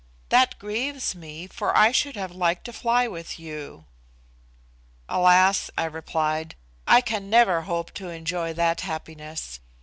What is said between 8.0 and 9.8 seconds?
to enjoy that happiness.